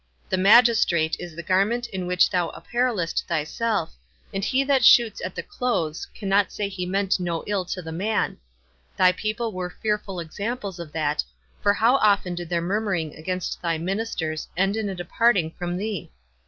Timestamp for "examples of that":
10.19-11.23